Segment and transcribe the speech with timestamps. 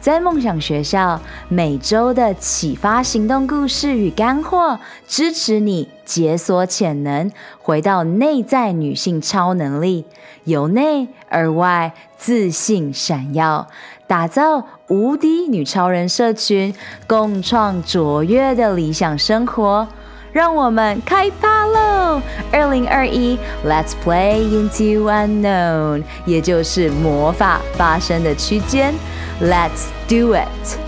[0.00, 4.78] 在梦想学校，每周的启发行动故事与干货，
[5.08, 7.30] 支持你解锁潜能，
[7.60, 10.04] 回到内在女性超能力，
[10.44, 13.66] 由内而外自信闪耀，
[14.06, 16.72] 打造无敌女超人社群，
[17.08, 19.88] 共创卓越的理想生活。
[20.30, 22.20] 让我们开趴喽！
[22.52, 23.36] 二零二一
[23.66, 28.94] ，Let's play into unknown，也就是魔法发生的区间。
[29.40, 30.87] Let's do it!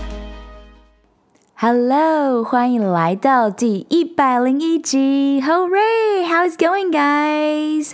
[1.63, 5.39] Hello，欢迎来到第一百零一集。
[5.45, 7.91] ，Hooray！How is going, guys?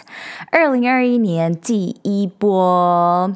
[0.54, 3.36] 二零二一年第一波，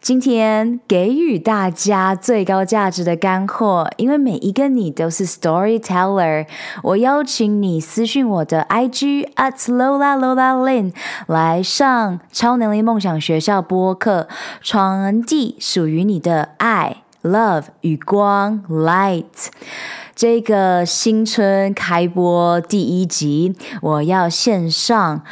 [0.00, 6.48] 今天给予大家最高价值的干货，因为每一个你都是 storyteller。
[6.82, 10.92] 我邀请你私讯我的 IG at Lola Lola Lin
[11.28, 14.26] 来上超能力梦想学校播客，
[14.60, 19.48] 传递属于你的爱、love 与光 light。
[20.14, 25.22] 这个新春开播第一集，我要线上。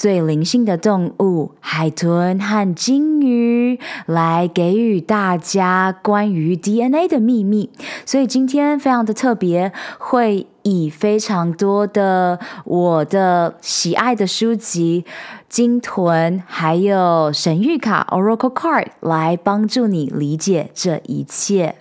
[0.00, 7.68] 最灵性的动物海豚和鲸鱼来给予大家关于 DNA 的秘密，
[8.06, 15.04] 所以今天非常的特别，会以非常多的我的喜爱的书籍、
[15.50, 21.74] 鲸豚还有神谕卡 Oracle Card 来帮助你理解这一切。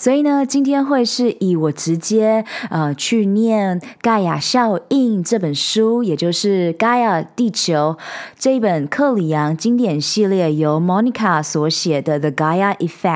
[0.00, 7.94] 所以呢，今天会是以我直接呃去念《盖亚效应》这本书，也就是《盖亚地球》
[8.38, 13.12] 这一本克里昂经典系列，由 Monica 所写的《The Gaia Effect》，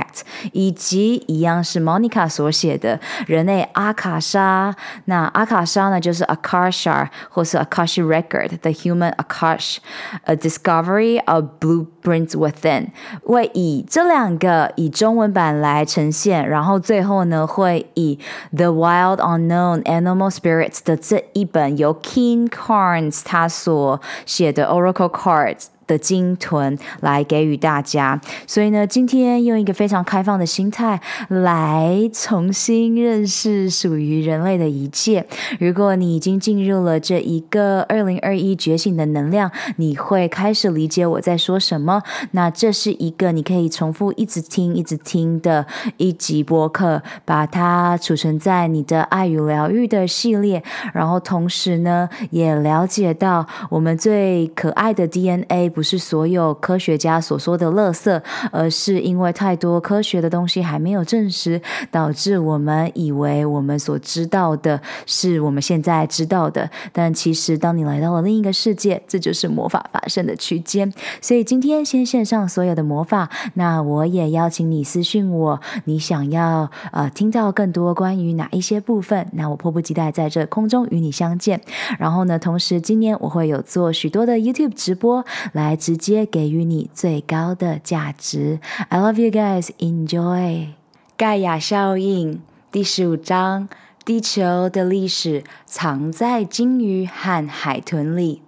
[0.52, 4.76] 以及一样是 Monica 所写的人类阿卡莎。
[5.06, 12.88] 那阿卡莎呢，就是 Akasha 或是 Akashi Record，The Human Akash，A Discovery of Blueprints Within。
[13.24, 16.73] 会以这两个以中文版来呈现，然后。
[16.79, 18.19] 最后呢，会以《
[18.57, 25.67] The Wild Unknown Animal Spirits》的这一本由 King Carnes 他所写的 Oracle Cards。
[25.86, 35.26] 的鲸豚来给予大家，所以呢，今天用一个非常开放的心态来重新认识属于人类的一切。
[35.60, 42.02] 如果你已经进入了这一个二零二一觉醒的能量，你会开始理解我在说什么。
[42.32, 50.62] 那这是一个你可以重复一直听、一直听的一集播客，把它储存在你的爱与疗愈的系列，
[50.92, 55.73] 然后同时呢，也了解到我们最可爱的 DNA。
[55.74, 66.70] 不是所有科学家所说的垃圾，而是因为太多科学的东西还没有证实，导致我们以为我们所知道的是我们现在知道的。
[66.92, 70.92] 但其实，当你来到了另一个世界，这就是魔法发生的区间。
[71.20, 79.26] 所以今天先献上所有的魔法，那我也邀请你私讯我，你想要呃听到更多关于哪一些部分？
[79.32, 81.60] 那我迫不及待在这空中与你相见。
[81.98, 85.63] 然后呢，同时今年我会有做许多的 YouTube 直播来。
[85.64, 88.60] 来直接给予你最高的价值。
[88.90, 89.70] I love you guys.
[89.78, 90.68] Enjoy。
[91.16, 93.68] 盖亚效应第十五章：
[94.04, 98.42] 地球的历史藏在鲸鱼和海豚里。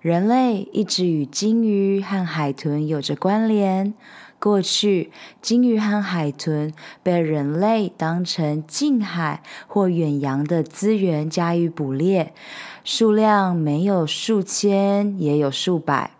[0.00, 3.92] 人类一直与鲸鱼和海豚有着关联。
[4.38, 5.10] 过去，
[5.42, 6.72] 鲸鱼和海豚
[7.02, 12.32] 被人类当成近海或远洋的资源加以捕猎，
[12.82, 16.12] 数量没有数千，也有数百。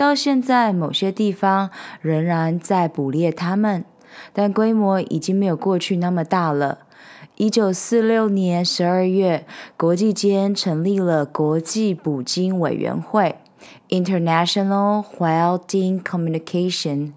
[0.00, 1.68] 到现在，某些地方
[2.00, 3.84] 仍然在捕猎它们，
[4.32, 6.78] 但规模已经没有过去那么大了。
[7.36, 9.44] 一九四六年十二月，
[9.76, 13.36] 国际间成立了国际捕鲸委员会
[13.90, 17.12] （International Whaling Communication），。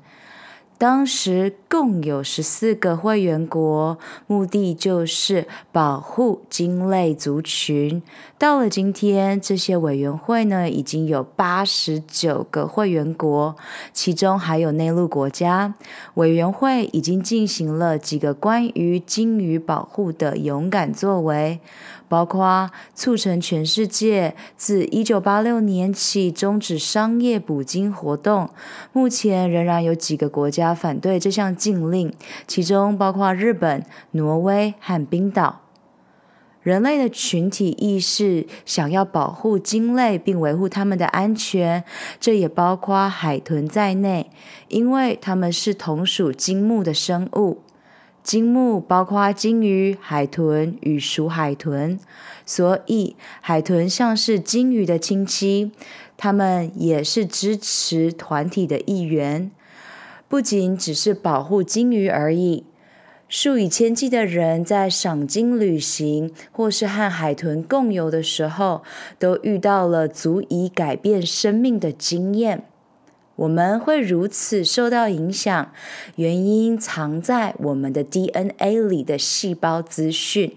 [0.84, 3.98] 当时共有十四个会员国，
[4.28, 8.04] 目的就是保护鲸类族群。
[8.38, 13.56] 到了今天，这些委员会呢，已经有八十九个会员国，
[13.94, 15.74] 其中还有内陆国家。
[16.16, 21.62] 委员会已经进行了几个关于鲸鱼保护的勇敢作为。
[22.14, 28.52] 包括促成全世界自一九八六年起终止商业捕鲸活动，
[28.92, 32.14] 目前仍然有几个国家反对这项禁令，
[32.46, 35.62] 其中包括日本、挪威和冰岛。
[36.62, 41.84] 人类的群体意识想要保护鲸类并维护它们的安全，
[42.20, 44.30] 这也包括海豚在内，
[44.68, 47.64] 因为它们是同属鲸目的生物。
[48.24, 52.00] 鲸目包括鲸鱼、海豚与鼠海豚，
[52.46, 55.72] 所以海豚像是鲸鱼的亲戚，
[56.16, 59.52] 它们也是支持团体的一员，
[60.30, 62.64] 不仅只是保护鲸鱼而已。
[63.28, 68.84] 数以千计的人在赏鲸旅行，或是和海豚共游的时候，
[69.18, 72.64] 都遇到了足以改变生命的经验。
[73.36, 75.72] 我们会如此受到影响，
[76.18, 80.56] 原因藏在我们的 DNA 里的细胞资讯。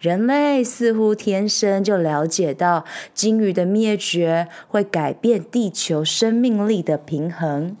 [0.00, 2.84] 人类似乎天生就了解到，
[3.14, 7.76] 鲸鱼的灭绝会改变地球生命力的平衡。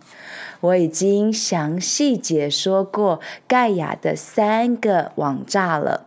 [0.60, 6.06] 我已经详细解说过盖亚的三个网栅了。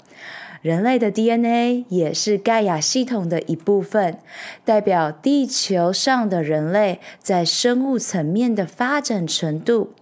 [0.61, 4.19] 人类的 DNA 也是盖亚系统的一部分，
[4.63, 9.93] 代表地球上的人类在生物层面的发展程度。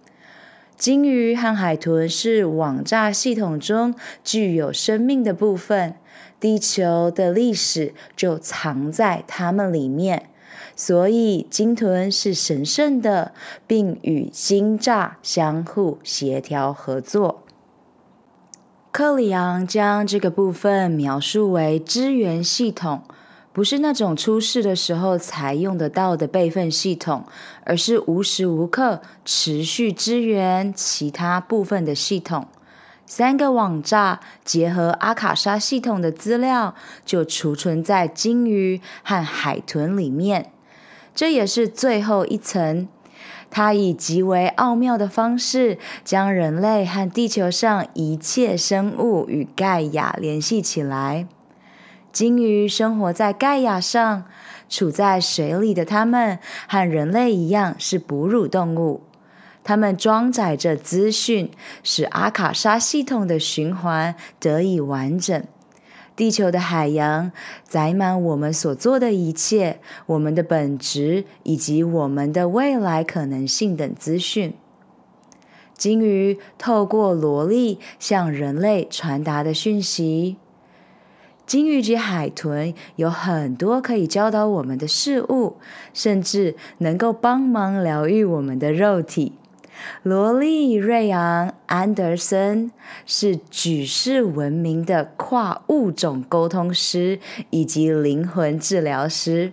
[0.76, 5.94] 鲸鱼和海豚是网栅系统中具有生命的部分，
[6.38, 10.26] 地球的历史就藏在它们里面。
[10.76, 13.32] 所以，鲸豚是神圣的，
[13.66, 17.44] 并与鲸栅相互协调合作。
[18.92, 23.02] 克里昂将这个部分描述为支援系统，
[23.52, 27.24] 不是那种出事的时候才用得到的备份系统，
[27.64, 32.48] 而是无时无刻持续支援其他部分的系统。
[33.06, 36.74] 三个网站结合阿卡莎系统的资料，
[37.06, 40.50] 就储存在鲸鱼和海豚里面。
[41.14, 42.88] 这也是最后一层，
[43.50, 51.26] 它以极为奥妙的方式，将人类和地球上一切生物与盖亚联系起来。
[52.12, 54.24] 鲸鱼生活在盖亚上，
[54.68, 56.38] 处在水里的它们
[56.68, 59.02] 和人类一样是哺乳动物，
[59.62, 61.50] 它们装载着资讯，
[61.82, 65.44] 使阿卡莎系统的循环得以完整。
[66.20, 67.32] 地球的海洋
[67.64, 74.52] 载满我们所做的一切，我们的本质以及我们的未来可能性等资讯。
[75.78, 80.36] 鲸鱼透过萝莉向人类传达的讯息。
[81.46, 85.56] 鲸鱼及海豚有很多可以教导我们的事物，
[85.94, 89.32] 甚至能够帮忙疗愈我们的肉体。
[90.02, 92.70] 罗莉·瑞昂·安德森
[93.06, 97.18] 是举世闻名的跨物种沟通师
[97.50, 99.52] 以及灵魂治疗师。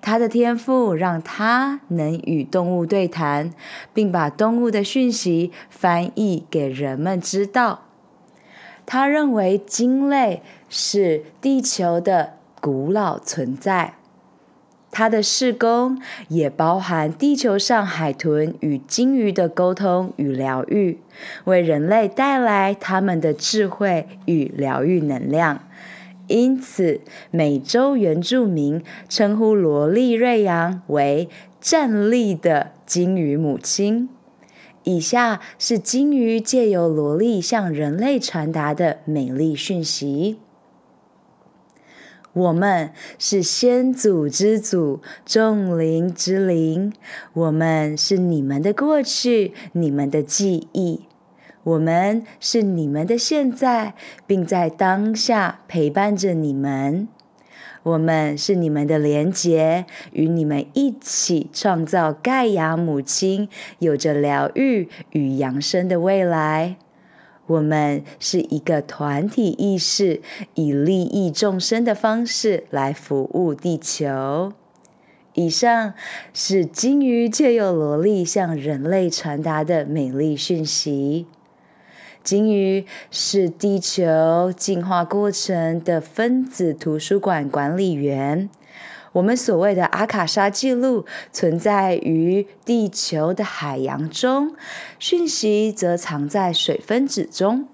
[0.00, 3.52] 他的天赋让他能与动物对谈，
[3.94, 7.82] 并把动物的讯息翻译给人们知道。
[8.84, 13.94] 他认为鲸类是地球的古老存在。
[14.92, 15.98] 他的事工
[16.28, 20.98] 也包含地球上海豚与鲸鱼的沟通与疗愈，
[21.44, 25.66] 为人类带来他们的智慧与疗愈能量。
[26.28, 27.00] 因此，
[27.30, 31.28] 美洲原住民称呼萝莉瑞扬为
[31.60, 34.10] “站立的鲸鱼母亲”。
[34.84, 40.38] 以下是鲸鱼借由萝莉向人类传达的美丽讯息。
[42.34, 46.92] 我们是先祖之祖，众灵之灵。
[47.34, 51.02] 我们是你们的过去，你们的记忆。
[51.62, 53.94] 我们是你们的现在，
[54.26, 57.06] 并在当下陪伴着你们。
[57.82, 66.76] 我们是你们的连结，与你们一起创造盖亚母亲有着疗愈与扬升的未来。
[67.46, 70.20] 我们是一个团体意识，
[70.54, 74.52] 以利益众生的方式来服务地球。
[75.34, 75.94] 以上
[76.32, 81.26] 是鲸鱼借由萝莉向人类传达的美丽讯息。
[82.22, 88.48] 鲸鱼是地球进化过程的分子图书馆管理员。
[89.12, 94.54] 我们所谓的阿卡莎记录存在于地球的海洋中，
[94.98, 97.68] 讯息则藏在水分子中。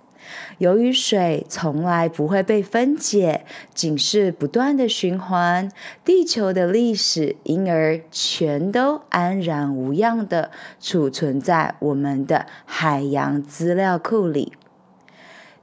[0.58, 5.70] 由于水从来不会被分解，仅是不断的循环，
[6.04, 14.52] 地球的历史因而全都安然无恙的储存在我们的海洋资料库里。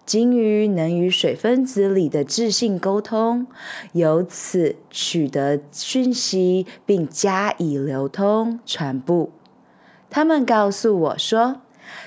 [0.06, 3.48] 鲸鱼能与水分子里的质性沟通，
[3.94, 9.28] 由此取得讯息，并加以流通传播。
[10.12, 11.62] 他们告诉我说，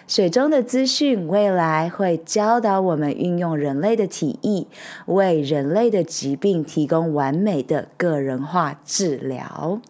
[0.06, 4.68] 水中的资讯未来会教导我们运用人类的体液，
[5.06, 9.80] 为人类的疾病提供完美的个人化治疗。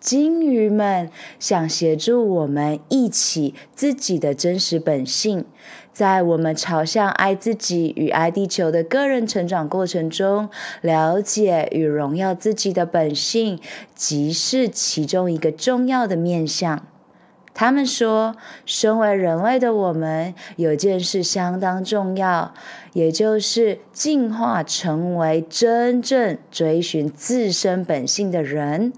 [0.00, 5.44] 鲸鱼们想协助我们忆起自己的真实本性，
[5.92, 10.48] 在我们朝向爱自己与爱地球的个人成长过程中，
[10.80, 13.60] 了解与荣耀自己的本性，
[13.94, 16.86] 即是其中一个重要的面向。
[17.54, 18.34] 他们说，
[18.64, 22.54] 身为人类的我们有件事相当重要，
[22.94, 28.94] 也就是进化成为真正追寻自身本性的人，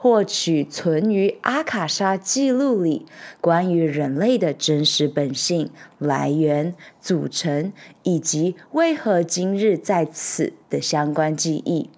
[0.00, 3.04] 获取存于阿卡莎记录里
[3.40, 7.72] 关于人类的真实本性来源、组成
[8.04, 11.90] 以及为何今日在此的相关记忆。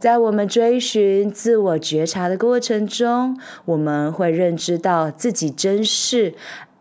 [0.00, 6.34] 在我们追寻自我觉察的过程中，我们会认知到自己真是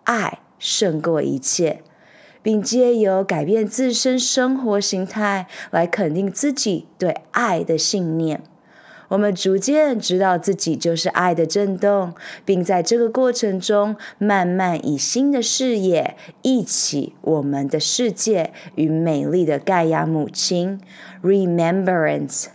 [0.05, 1.83] 爱胜过一切，
[2.41, 8.41] 并借由改变自身生活形态来肯定自己对爱的信念。
[9.11, 12.13] 我们逐渐知道自己就是爱的震动，
[12.45, 20.79] 并在这个过程中慢慢以新的视野忆起我们的世界与美丽的盖亚母亲。
[21.21, 22.45] Remembrance。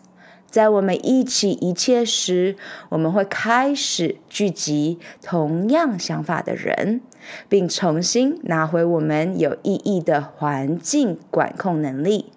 [0.49, 2.57] 在我们一起一切时，
[2.89, 7.03] 我们会开始聚集同样想法的人，
[7.51, 12.33] 并重新拿回我们有意义的环境管控能力。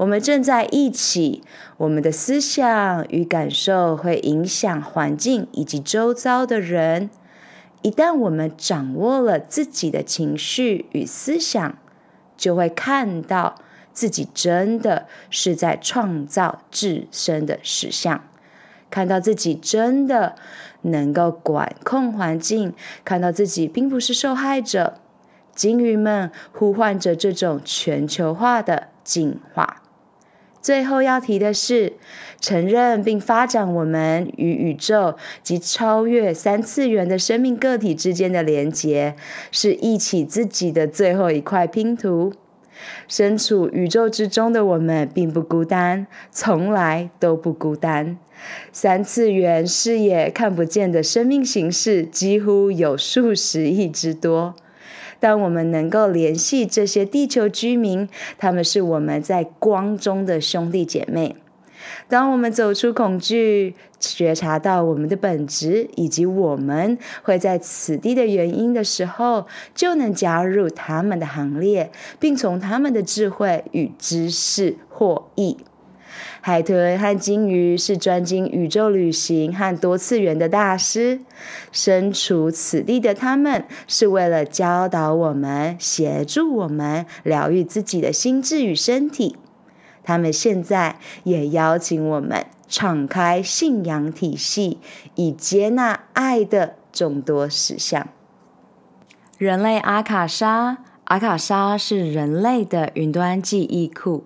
[0.00, 1.42] 我们正在一起，
[1.76, 7.10] 我们的思想与感受会影响环境以及周遭的人。
[7.82, 11.76] 一旦我们掌握了自己的情绪与思想，
[12.36, 13.56] 就会看到。
[13.92, 18.24] 自己真的是在创造自身的实相，
[18.88, 20.36] 看到自己真的
[20.82, 22.72] 能够管控环境，
[23.04, 24.94] 看到自己并不是受害者。
[25.54, 29.82] 鲸鱼们呼唤着这种全球化的进化。
[30.62, 31.94] 最后要提的是，
[32.40, 39.16] 承认并发展我们与宇宙及超越三次元的生命个体之间的连结，
[39.50, 42.32] 是一起自己的最后一块拼图。
[43.06, 48.16] 身处宇宙之中的我们并不孤单，从来都不孤单。
[48.72, 54.54] 三次元视野看不见的生命形式几乎有数十亿之多。
[55.20, 58.08] 当我们能够联系这些地球居民，
[58.38, 61.36] 他们是我们在光中的兄弟姐妹。
[62.08, 75.56] 当我们走出恐惧，觉察到我们的本质以及我们会在此地的原因的时候，就能加入他们的行列，并从他们的智慧与知识获益。
[76.42, 81.20] 海豚和鲸鱼是专精宇宙旅行和多次元的大师，
[81.70, 89.36] 身处此地的他们是为了教导我们、协助我们疗愈自己的心智与身体。
[90.02, 94.78] 他们现在也邀请我们敞开信仰体系，
[95.16, 98.08] 以接纳爱的众多实相。
[99.36, 104.24] 人类阿卡莎，阿卡莎是人类的云端记忆库，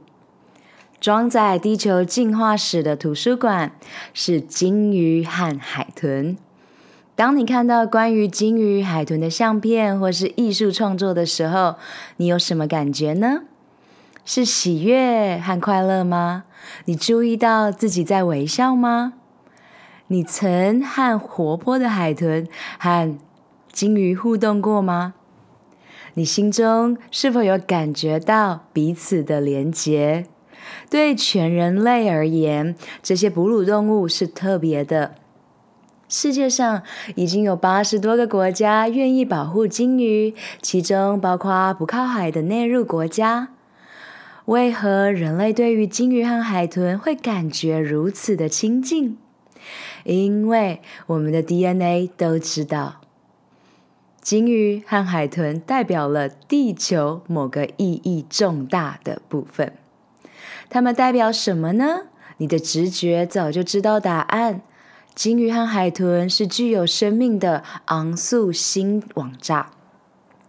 [1.05, 3.73] 装载地球进化史的图书馆
[4.15, 6.39] 是鲸鱼和海豚。
[7.15, 11.75] 当你看到关于鲸鱼、海豚的相片或是艺术创作的时候，
[12.17, 13.43] 你有什么感觉呢？
[14.25, 16.45] 是喜悦和快乐吗？
[16.87, 19.13] 你注意到自己在微笑吗？
[20.07, 23.15] 你曾和活泼的海豚和
[23.71, 25.13] 鲸鱼互动过吗？
[26.15, 30.25] 你心中是否有感觉到彼此的连结？
[30.89, 35.15] 对全人类而言，这些哺乳动物是特别的。
[36.09, 36.83] 世界上
[37.17, 43.49] 已经有八十多个国家愿意保护鲸鱼，其中包括不靠海的内陆国家。
[44.45, 49.17] 为何人类对于鲸鱼和海豚会感觉如此的亲近？
[50.05, 53.01] 因为我们的 DNA 都知道，
[54.21, 59.73] 鲸鱼和海豚代表了地球某个意义重大的部分。
[60.75, 62.01] 它们代表什么呢？
[62.39, 64.61] 你的直觉早就知道答案。
[65.15, 69.71] 鲸鱼和海豚是具有生命的昂素星网炸，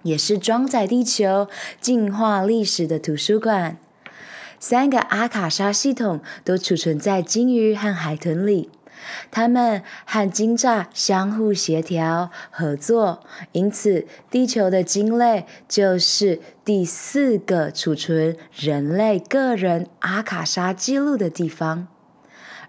[0.01, 1.47] 也是装载地球
[1.79, 3.77] 进化历史的图书馆。
[4.59, 8.71] 三个阿卡莎系统都储存在鲸鱼和海豚里，
[9.31, 13.21] 它们和鲸栅相互协调合作，
[13.51, 21.87] 因此地球的鲸类就是第四个储存人类个人阿卡莎记录的地方。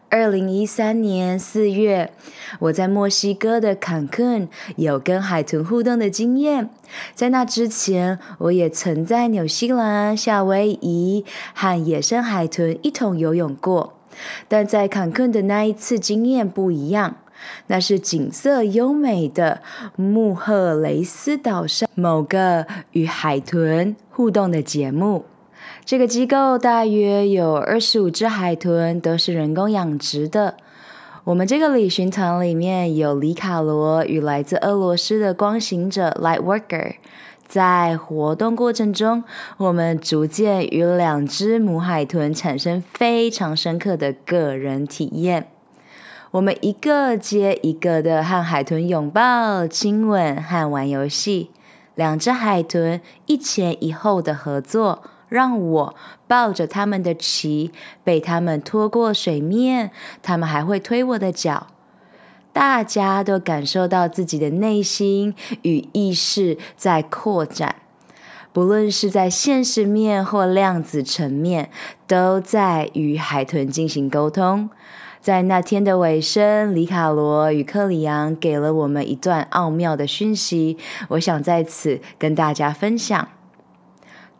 [0.08, 2.12] 二零一三年四月，
[2.60, 6.70] 我在墨西哥的坎昆有跟海豚互动的经验。
[7.12, 13.95] 在那之前，我也曾在纽西兰、夏威夷和野生海豚一同游泳过。
[14.48, 17.16] 但在坎昆的那一次经验不一样，
[17.66, 19.62] 那是景色优美的
[19.96, 25.24] 穆赫雷斯岛上某个与海豚互动的节目。
[25.84, 30.56] 这个机构大约有二十五只海豚，都是人工养殖的。
[31.24, 36.94] 我们这个旅行团里面有里卡罗与来自俄罗斯的光行者 Lightworker。
[37.48, 39.24] 在活动过程中，
[39.56, 45.48] 我们逐渐与两只母海豚产生非常深刻的个人体验。
[46.32, 51.50] 我们一个接一个的和海豚拥抱、亲吻和玩游戏。
[51.94, 55.02] 两只海豚一前一后的合作。
[55.28, 55.96] 让我
[56.28, 57.72] 抱着他们的鳍，
[58.04, 59.90] 被他们拖过水面。
[60.22, 61.66] 他们还会推我的脚。
[62.56, 67.76] 大家都感受到自己的内心与意识在扩展，
[68.50, 71.68] 不论是在现实面或量子层面，
[72.06, 74.70] 都在与海豚进行沟通。
[75.20, 83.28] 在那天的尾声，里卡罗与克里昂给了我们一段奥妙的讯息，我想在此跟大家分享。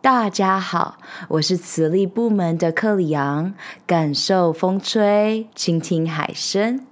[0.01, 0.97] 大家好，
[1.27, 3.53] 我是磁力部门的克里昂。
[3.85, 6.83] 感受风吹，倾听海声，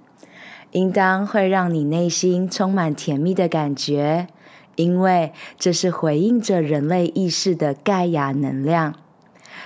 [0.72, 4.28] 应当会让你内心充满甜蜜的感觉，
[4.74, 8.94] 因为这是回应着人类意识的盖亚能量，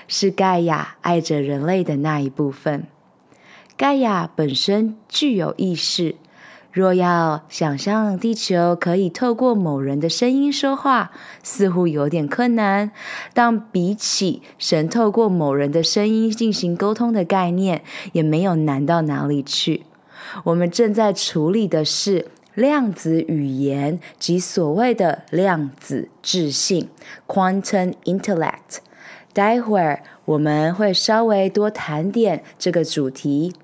[0.07, 2.87] 是盖亚爱着人类的那一部分。
[3.77, 6.17] 盖亚本身具有意识。
[6.73, 11.11] 若要想象地球可以透过某人的声音说话，
[11.43, 12.93] 似乎有点困难。
[13.35, 19.83] 但比起神透过某人的声音进行沟通的概念，也没有难到哪里去。
[20.45, 26.89] 我们正在处理的是量子语言及所谓的量子智性
[27.27, 28.79] （Quantum Intellect）。
[29.33, 33.55] 待会儿我们会稍微多谈点这个主题。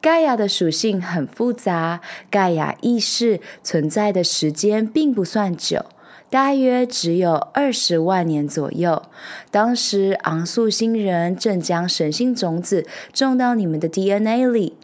[0.00, 2.00] 盖亚的属性很复杂，
[2.30, 5.84] 盖亚意识存在的时间并不算久，
[6.30, 9.02] 大约只有二十万年左右。
[9.50, 14.76] 当时昂宿星人正将神性种子种到你们的 DNA 里。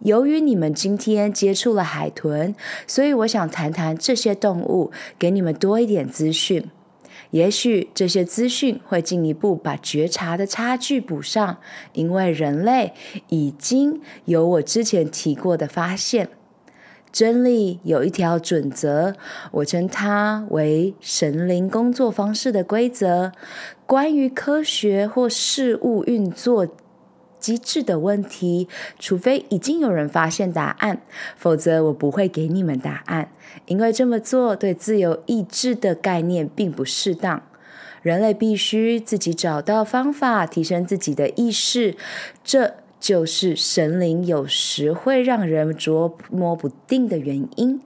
[0.00, 2.54] 由于你们今天接触了海豚，
[2.86, 6.70] 所以我想谈谈这些动物，给你们多一点资讯。
[7.32, 11.58] 也许这些资讯会进一步把觉察的差距补上，
[11.92, 12.92] 因为人类
[13.28, 16.28] 已经有我之前提过的发现。
[17.12, 19.14] 真理有一条准则，
[19.50, 23.32] 我称它为神灵工作方式的规则。
[23.84, 26.68] 关于科学或事物运作
[27.40, 31.00] 机制的问题，除非已经有人发现答案，
[31.36, 33.32] 否则我不会给你们答案，
[33.66, 37.42] 因为这么做对自由意志的概念并不适当。
[38.02, 41.96] 人类必须自己找到方法提升自己的意识，
[42.42, 47.80] 这就是神灵有时会让人捉摸不定的原因。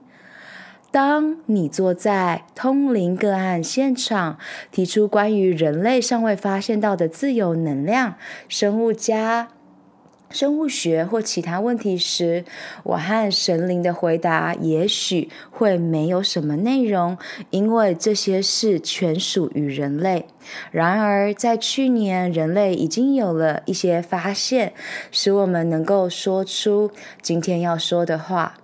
[0.95, 4.37] 当你坐在通灵个案现场，
[4.71, 8.15] 提出关于人类尚未发现到的自由能量、
[8.47, 9.49] 生物家、
[10.29, 12.45] 生物学或其他问题时，
[12.83, 17.17] 我和神灵的回答也许会没有什么内容，
[17.49, 20.27] 因为这些事全属于人类。
[20.71, 24.71] 然而，在去年，人类已经有了一些发现，
[25.11, 28.59] 使我们能够说出今天要说的话。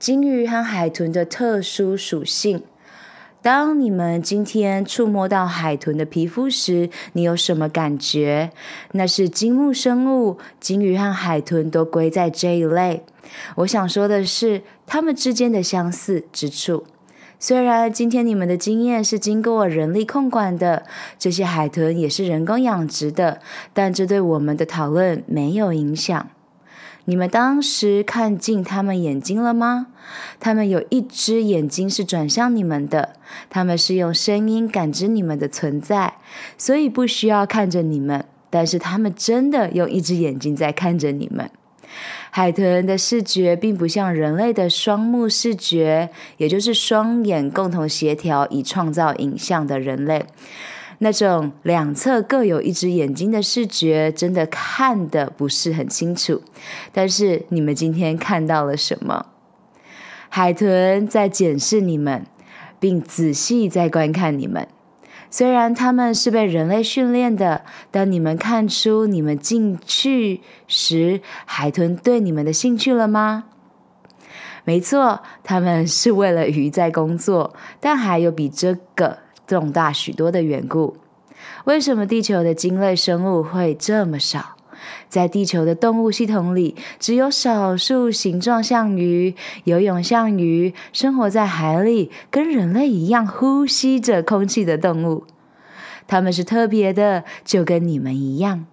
[0.00, 2.62] 鲸鱼和海豚的特殊属性。
[3.42, 8.50] 当你们今天触摸到海豚的皮肤时，你有什么感觉？
[8.92, 13.04] 那是鲸目生物，鲸鱼和海豚都归在这一类。
[13.56, 16.84] 我想说的是，它们之间的相似之处。
[17.38, 20.86] 虽然今天你们的经验是经过人力控管的，
[21.18, 23.42] 这些海豚也是人工养殖的，
[23.74, 26.30] 但这对我们的讨论没有影响。
[27.10, 29.88] 你们当时看进他们眼睛了吗？
[30.38, 33.16] 他们有一只眼睛是转向你们的，
[33.48, 36.14] 他们是用声音感知你们的存在，
[36.56, 41.50] 所以不需要看着你们，但是他们真的用一只眼睛在看着你们。
[42.30, 50.24] 海豚的视觉并不像人类的双目视觉，也就是双眼共同协调以创造影像的人类。
[51.02, 56.42] 那种两侧各有一只眼睛的视觉，真的看得不是很清楚。
[56.92, 59.26] 但是你们今天看到了什么？
[60.28, 62.26] 海豚在检视你们，
[62.78, 64.68] 并仔细在观看你们。
[65.30, 73.44] 虽然他们是被人类训练的，但你们看出你们进去时海豚对你们的兴趣了吗？
[74.64, 79.18] 没错，他们是为了鱼在工作，但还有比这个
[79.50, 80.96] 重大许多的缘故。
[81.64, 84.54] 为什么地球的鲸类生物会这么少？
[85.08, 89.34] 在地球的动物系统里，只有少数形状像鱼、
[89.64, 95.24] 游泳像鱼、生活在海里、跟人类一样呼吸着空气的动物。
[96.06, 98.66] 它们是特别的，就跟你们一样。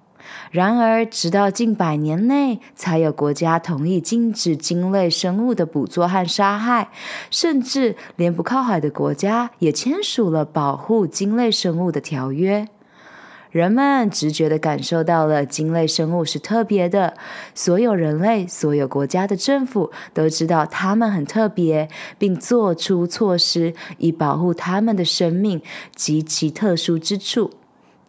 [0.52, 6.90] 然而，直到近百年内，才有国家同意禁止鲸类生物的捕捉和杀害，
[7.30, 12.68] 甚至连不靠海的国家也签署了保护鲸类生物的条约。
[13.50, 17.16] 人们直觉地感受到了鲸类生物是特别的，
[17.56, 25.62] 所有人类、所有国家的政府都知道它们很特别，并做出措施以保护它们的生命
[25.96, 27.52] 及其特殊之处。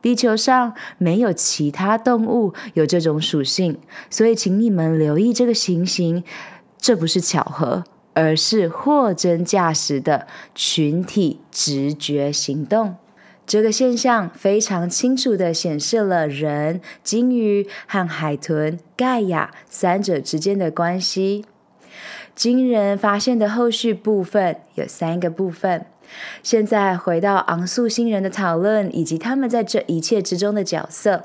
[0.01, 6.23] 地球上没有其他动物有这种属性，所以请你们留意这个情形，
[6.79, 7.85] 这不是巧合，
[8.15, 12.97] 而是货真价实的群体直觉行动。
[13.47, 21.47] 这个现象非常清楚地显示了人、鲸鱼和海豚、盖亚三者之间的关系。
[22.35, 25.87] 惊人发现的后续部分有三个部分。
[26.43, 31.25] 现在回到昂素星人的讨论，以及他们在这一切之中的角色。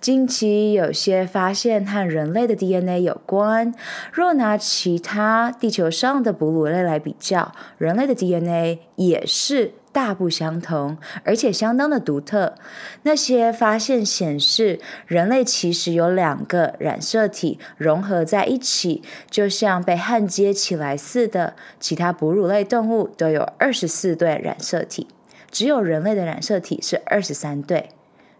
[0.00, 3.74] 近期有些发现和人类的 DNA 有关。
[4.12, 9.72] 若拿其他地球上的哺乳类来比较，人类的 DNA 也是。
[9.98, 12.54] 大不相同，而且相当的独特。
[13.02, 21.56] 那些发现显示，人类其实有两个染色体融合在一起，就像被焊接起来似的。
[21.80, 25.08] 其他哺乳类动物都有二十四对染色体，
[25.50, 27.88] 只有人类的染色体是二十三对。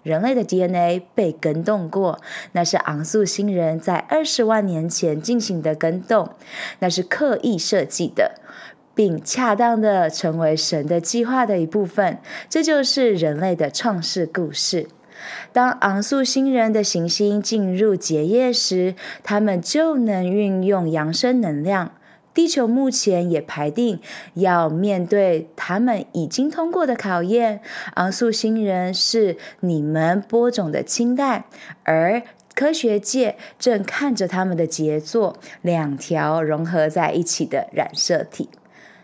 [0.04, 2.20] 人类的 DNA 被更动过，
[2.52, 6.30] 那是昂素星人在二十万年前进行的更动，
[6.78, 8.36] 那是刻意设计的。
[8.98, 14.88] 并恰当的成为神的计划的一部分，这就是人类的创世故事。
[15.52, 21.92] 当昂素星人的行星进入结业时，他们就能运用扬升能量。
[22.34, 24.00] 地球目前也排定
[24.34, 27.60] 要面对他们已经通过的考验。
[27.94, 31.44] 昂素星人是你们播种的亲代，
[31.84, 32.20] 而
[32.56, 38.48] 科学界正看着他们的杰作——两条融合在一起的染色体。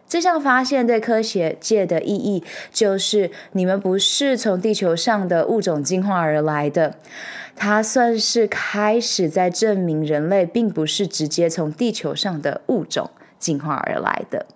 [0.07, 6.97] 这项发现对科学界的意义，就是你们不是从地球上的物种进化而来的。
[7.57, 14.47] 它算是开始在证明人类并不是直接从地球上的物种进化而来的。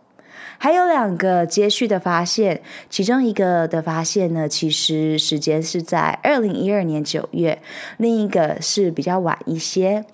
[0.61, 7.63] 还有两个接续的发现，其中一个的发现呢，其实时间是在二零一二年九月，
[7.97, 10.05] 另一个是比较晚一些。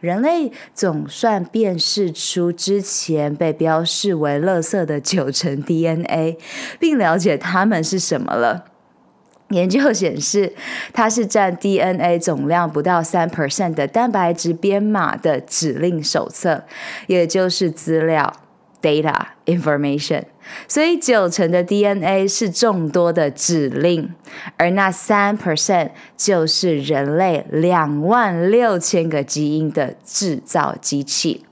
[0.00, 6.38] 人类总算辨识出之前被标示为垃圾的九成 DNA，
[6.78, 8.66] 并了解它们是什么了。
[9.50, 10.52] 研究显示，
[10.92, 16.64] 它是占 DNA 总量不到三 percent 的蛋白质编码的指令手册，
[17.06, 18.32] 也就是资料。
[18.80, 20.22] Data information，
[20.68, 24.14] 所以九成的 DNA 是众多的指令，
[24.56, 31.44] 而那三 percent 就是人类两万六千个基因的制造机器。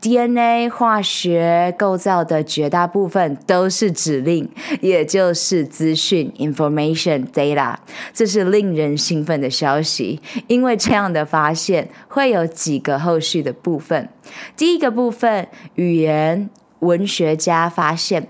[0.00, 4.48] DNA 化学构造的绝大部分都是指令，
[4.80, 7.74] 也就是资讯 information data。
[8.12, 14.08] 这是令人兴奋的消息，因为这样的发现会有几个后续的部分。
[14.56, 16.50] 第一个部分，语言
[16.80, 18.28] 文学家发现，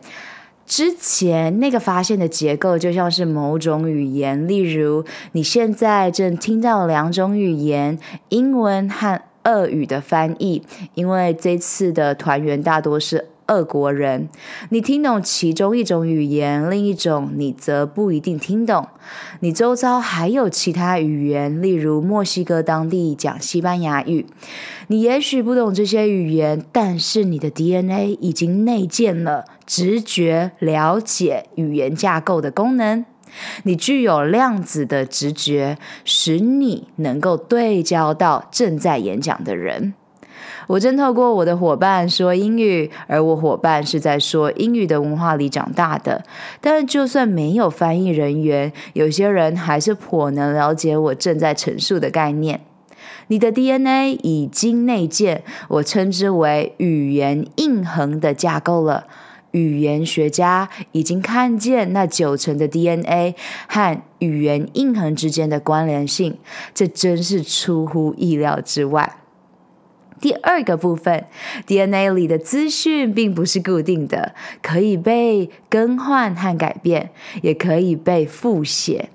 [0.67, 10.61] 之前那个发现的结构就像是某种语言，例如你现在正听到两种语言，英文和俄语的翻译，
[10.95, 14.29] 因为这次的团员大多是俄国人，
[14.71, 18.89] 你听懂其中一种语言，另一种你则不一定听懂。
[19.39, 24.27] 你周遭还有其他语言，例如墨西哥当地讲西班牙语，
[24.89, 33.05] 你也许不懂这些语言，但是你的 DNA 已经内建了直觉了解语言架构的功能。
[33.65, 39.95] 你具有量子的直觉，使你能够对焦到正在演讲的人。
[40.69, 46.25] 我正透过我的伙伴说英语，而我伙伴是在说英语的文化里长大的。
[46.61, 52.61] 但就算没有翻译人员，有些人还是颇能了解我正在陈述的概念。
[53.29, 59.07] 你的 DNA 已经内建，我称之为语言印痕的架构了。
[59.57, 63.35] 语言学家已经看见那九成的 DNA
[63.67, 66.37] 和语言印痕之间的关联性，
[66.75, 69.17] 这真是出乎意料之外。
[70.21, 71.27] 第二个部分
[71.67, 77.11] ，DNA 里的资讯并不是固定的，可以被更换和改变，
[77.43, 79.11] 也可以被复写。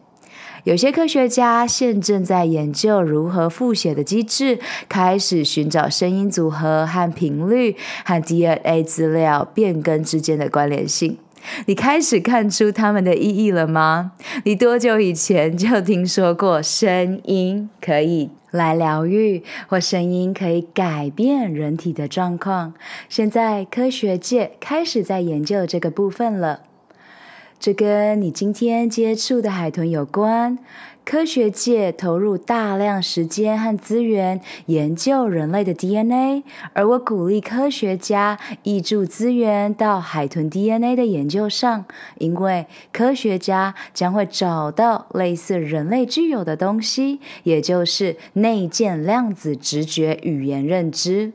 [0.63, 11.17] 有些科学家现正在研究如何复写的机制，开始寻找声音组合和频率和 DNA 资料变更之间的关联性。
[11.65, 14.11] 你开始看出它们的意义了吗？
[14.43, 22.75] 你多久以前就听说过声音可以来疗愈，或声音可以改变人体的状况？
[23.09, 26.59] 现在科学界开始在研究这个部分了。
[27.61, 30.57] 这跟你今天接触的海豚有关。
[31.05, 36.43] 科学界投入大量时间和资源研究人类的 DNA，
[36.73, 41.85] 而我鼓励科学家挹注资源到海豚 DNA 的研究上，
[42.17, 51.33] 因为科学家将会找到类似人类具有的东西，也就是内建量子直觉语言认知。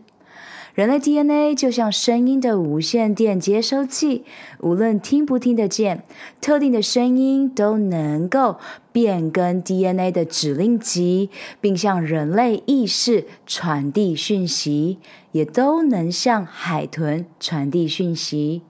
[0.77, 4.27] 人类 DNA 就像声音的无线电接收器，
[4.61, 6.03] 无论听不听得见，
[6.43, 8.59] 特定的声音都能够
[8.93, 11.31] 变更 DNA 的指令集，
[11.63, 14.99] 并向人类意识传递讯息，
[15.33, 18.61] 也都能向海豚传递讯息。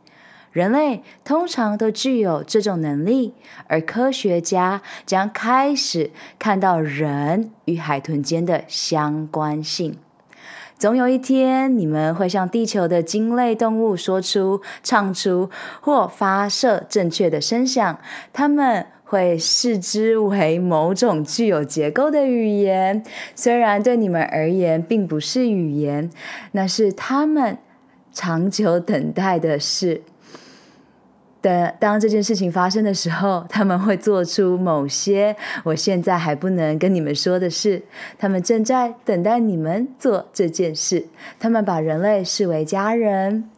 [0.52, 3.34] 人类通常都具有这种能力，
[3.66, 9.96] 而科学家将开始看到人与海豚间的相关性。
[10.78, 15.48] 总有一天，你们会向地球的鲸类动物说出、唱出
[15.80, 17.98] 或发射正确的声响。
[18.34, 23.02] 他们会视之为某种具有结构的语言，
[23.34, 26.10] 虽然对你们而言并不是语言，
[26.52, 27.56] 那是他们
[28.12, 30.02] 长久等待的事。
[31.46, 37.82] 等当这件事情发生的时候，他们会做出某些 我现在还不能跟你们说的事。
[38.18, 41.06] 他们正在等待你们做这件事。
[41.38, 43.48] 他们把人类视为家人。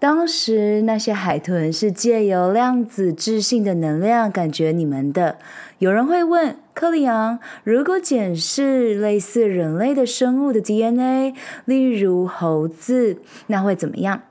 [0.00, 5.38] 当时那些海豚是借由量子智性的能量感觉你们的。
[5.78, 11.32] 有人会问克里昂：如果检视类似人类的生物的 DNA，
[11.64, 14.22] 例如猴子，那会怎么样？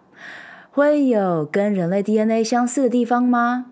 [0.75, 3.67] 会有跟人类 DNA 相似的地方吗？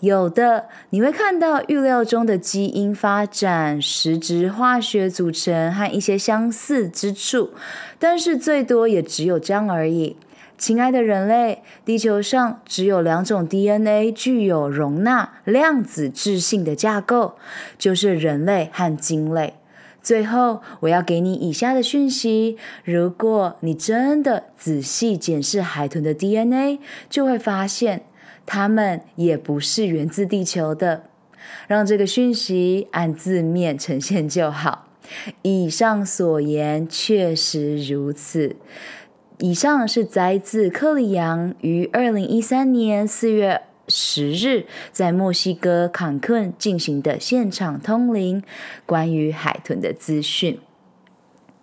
[0.00, 7.52] 有的，你会看到预料中的基因发展、实质化学组成和一些相似之处，
[7.98, 10.18] 但是最多也只有这样而已。
[10.58, 17.36] 亲爱的人类，地球上只有两种 DNA 具有容纳量子质性的架构，
[17.78, 19.54] 就是人类和鲸类。
[20.04, 28.04] 最后，我要给你以下的讯息：如果你真的仔细检视海豚的 DNA，就会发现
[28.44, 31.04] 它们也不是源自地球的。
[31.66, 34.88] 让这个讯息按字面呈现就好。
[35.40, 38.56] 以上所言确实如此。
[39.38, 43.62] 以上是摘自克里昂于二零一三年四月。
[43.88, 48.42] 十日，在墨西哥坎昆进行的现场通灵，
[48.86, 50.58] 关于海豚的资讯。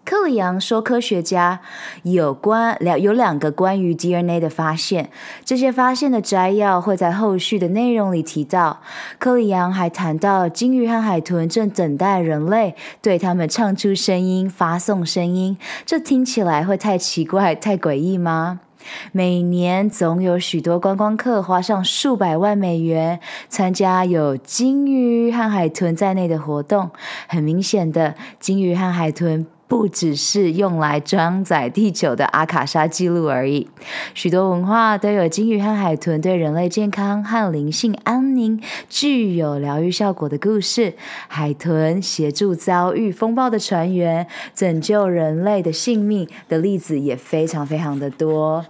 [0.03, 1.61] 克里昂说，科学家
[2.01, 5.11] 有关两有两个关于 DNA 的发现，
[5.45, 8.81] 这些发现的摘要会在后续的内容里提到。
[9.19, 15.55] 克里昂还谈到，鲸鱼和海豚正等待人类对他们唱出声音、发送声音。
[15.85, 18.61] 这听起来会太奇怪、太诡异吗？
[19.11, 26.91] 每年总有许多观光客花上数百万美元参加有鲸鱼和海豚在内的活动。
[27.27, 29.45] 很明显的，鲸鱼和海豚。
[29.71, 33.69] 不只是用来装载地球的阿卡莎记录而已，
[34.13, 40.93] 许多文化都有鲸鱼和海豚对人类健康和灵性安宁具有疗愈效果的故事。
[41.29, 48.65] 海豚协助遭遇风暴的船员，拯救人类的性命的例子也非常非常的多。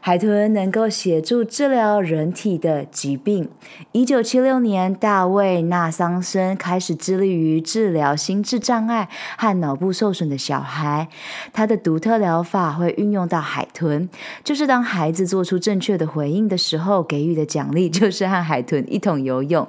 [0.00, 3.48] 海豚能够协助治疗人体的疾病。
[3.92, 11.08] 一九七六年，大卫·纳桑森开始致力于治疗心智障碍和脑部受损的小孩。
[11.52, 14.08] 他的独特疗法会运用到海豚，
[14.44, 19.66] 就是当孩子做出正确的回应的时候，给予的奖励就是和海豚一同游泳。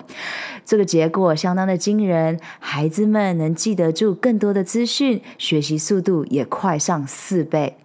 [0.64, 7.76] 这个结果相当的惊人，孩子们能记得住更多的资讯，学习速度也快上四倍。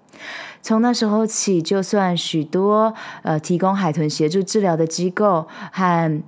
[0.65, 6.23] 从那时候起，就算许多呃提供海豚协助治疗的机构和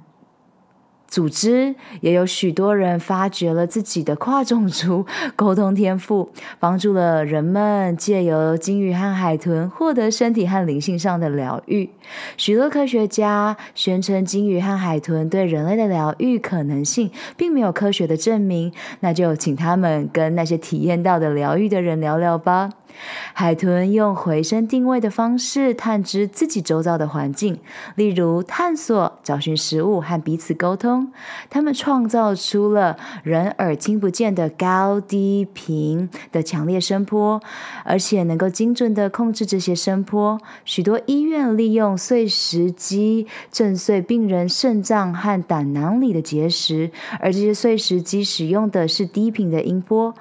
[1.08, 6.28] 组织也有许多人发掘了自己的跨种族沟通天赋，
[6.60, 11.88] 帮助了人们借由鲸鱼和海豚获得身体和灵性上的疗愈。
[12.36, 18.70] 许多科学家宣称鲸鱼和海豚对人类的疗愈可能性并没有科学的证明，
[19.00, 22.68] 那就请他们跟那些体验到的疗愈的人聊聊吧。
[23.32, 27.58] 海豚用回声定位的方式探知自己周遭的环境，
[27.94, 31.12] 例如探索、找寻食物和彼此沟通。
[31.50, 37.40] 它们创造出了人耳听不见的高低频的强烈声波，
[37.84, 40.40] 而且能够精准地控制这些声波。
[40.64, 50.14] 许多医院利用碎石机震碎病人肾脏和胆囊里的结石，而这些碎石机使用的是低频的音波。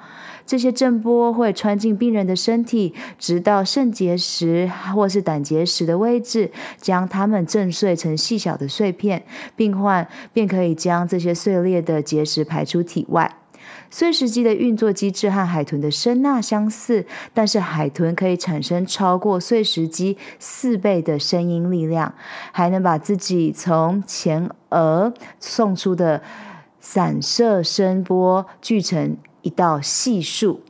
[0.46, 9.24] 这些震波会穿进病人的身体，直到肾结石或是胆结石的位置，将它们震碎成细小的碎片。
[9.56, 13.30] 病患便可以将这些碎裂的结石排出体外。
[13.90, 22.14] 碎石机的运作机制和海豚的声纳相似，但是海豚可以产生超过碎石机四倍的声音力量，
[22.52, 26.20] 还能把自己从前额送出的
[26.88, 30.60] 散射声波聚成一道细数。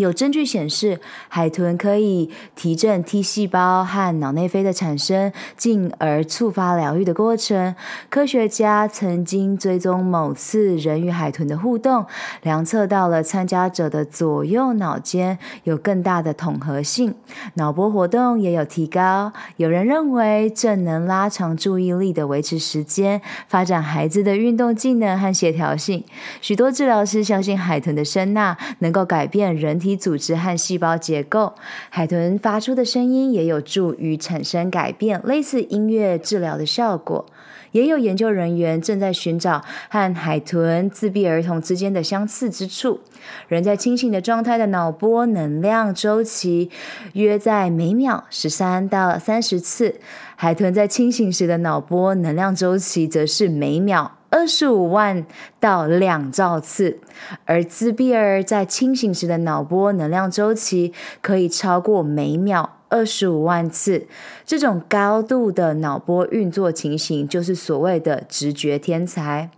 [0.00, 7.74] 有证据显示，海豚可以提振 T 细胞和脑内啡的产生，进而触发疗愈的过程。
[8.08, 12.06] 科学家曾经追踪某次人与海豚的互动，
[12.42, 17.14] 量测到了参加者的左右脑间有更大的统合性，
[17.54, 19.30] 脑波活动也有提高。
[19.58, 26.02] 有人认为，这能拉长注意力的维持时间，发展孩子的运动技能和协调性。
[26.40, 29.89] 许多治疗师相信，海豚的声纳能够改变人体。
[29.96, 31.54] 组织和细胞结构，
[31.88, 37.26] 海豚发出的声音也有助于产生改变，类似音乐治疗的效果。
[37.72, 42.98] 也有研究人员正在寻找和海豚自闭儿童之间的相似之处。
[43.46, 46.68] 人在清醒的状态的脑波能量周期
[47.12, 50.00] 约在每秒十三到三十次，
[50.34, 54.19] 海豚在清醒时的脑波能量周期则是每秒。
[54.30, 55.26] 二十五万
[55.58, 56.98] 到两兆次，
[57.44, 64.06] 而自闭儿在清醒时的脑波能量周期可以超过每秒二十五万次。
[64.46, 69.50] 这种高度的脑波运作情形，就是所谓的直觉天才。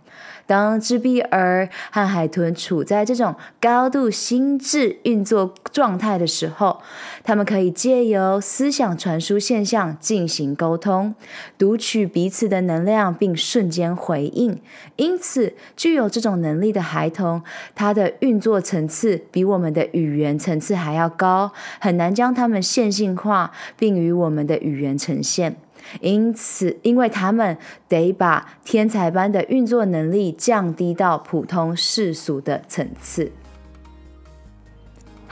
[0.45, 6.81] 当自闭儿和海豚处在这种高度心智运作状态的时候，
[7.23, 11.15] 他们可以借由思想传输现象进行沟通，
[11.57, 14.59] 读取彼此的能量，并瞬间回应。
[14.97, 17.41] 因此，具有这种能力的孩童，
[17.73, 25.55] 他的运作层次比我们的语言层次还要高，很难将他们线性化，并与我们的语言呈现。
[26.01, 33.31] 因此，因为他们得把天才般的运作能力降低到普通世俗的层次。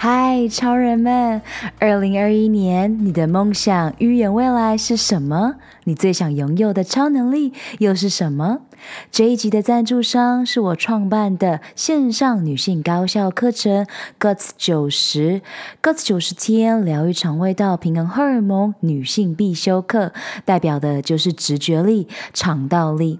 [0.04, 1.44] 嗨，超人们！
[1.78, 5.58] 二零二一年，你的梦想预言未来是什么？
[5.84, 8.62] 你最想拥有的超能力又是什么？
[9.12, 13.86] 这一集的赞助商是我创办的线上女性高效课程
[14.20, 15.44] Guts 九十
[15.84, 23.20] Guts 九十天疗愈肠胃道平衡荷尔蒙女性必修课，代表的就是直觉力、肠道力。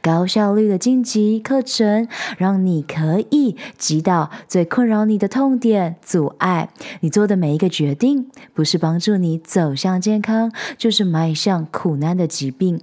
[0.00, 6.68] 高效率的晋级课程，让你可以击倒最困扰你的痛点、阻碍。
[7.00, 12.80] 你做的每一个决定，不是帮助你走向健康，就是迈向苦难的疾病。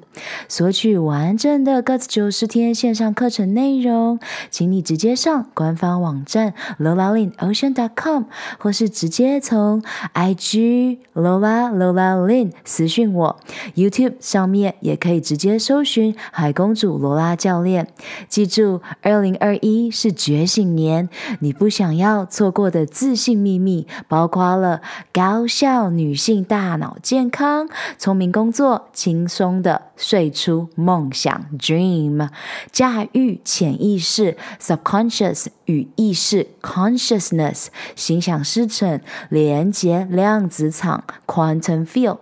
[0.47, 8.23] 索取完整的 g u t 九十天线上课程内容，请你直接上官方网站 lolaLinOcean.com，
[8.57, 9.81] 或是直接从
[10.13, 13.39] IG Lola Lola Lin 私讯我。
[13.75, 17.87] YouTube 上面也可以直接搜寻海公主罗拉教练。
[18.27, 21.07] 记住，二零二一是觉醒年，
[21.41, 24.81] 你不想要错过的自信秘密，包括了
[25.13, 27.69] 高效女性大脑健康、
[27.99, 32.29] 聪明工作、轻松的睡出梦想 （dream）、
[32.71, 42.19] 驾驭潜意识 （subconscious） 与意识 （consciousness）、心想事成、连接量子场 （quantum field）。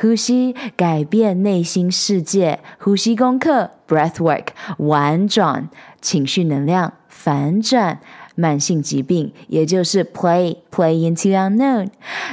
[0.00, 4.46] 呼吸改变内心世界，呼吸功课 （breathwork）
[4.78, 5.68] 玩转
[6.00, 8.00] 情绪能量反转
[8.34, 11.88] 慢性疾病，也就是 play play into unknown，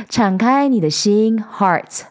[0.09, 2.10] 敞开你的心 （heart）。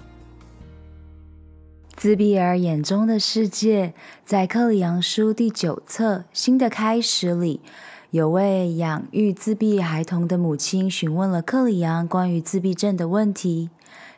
[2.01, 3.93] 自闭儿眼中的世界，
[4.25, 7.61] 在克里昂书第九册《新的开始》里，
[8.09, 13.69] 有位养育自闭孩童的母亲询问了克里昂关于自闭症的问题：“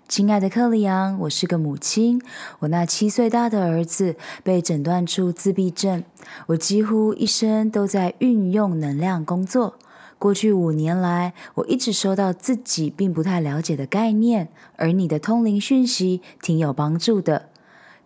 [0.08, 2.22] 亲爱的克里昂，我是个母亲，
[2.60, 4.16] 我那七岁大的儿子
[4.46, 6.06] 被诊断出自闭症，
[6.46, 9.76] 我几乎一生都在运用能量工作。
[10.18, 17.50] 过去五年来，我一直收到自己并不太了解的概念，而你的通灵讯息挺有帮助的。”